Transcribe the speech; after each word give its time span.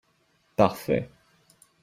Parfait 0.57 1.07